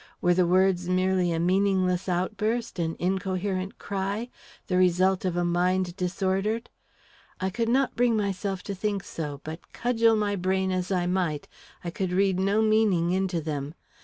[0.19, 4.29] Were the words merely a meaningless outburst, an incoherent cry,
[4.65, 6.71] the result of a mind disordered?
[7.39, 11.47] I could not bring myself to think so, but cudgel my brain as I might,
[11.83, 13.75] I could read no meaning into them.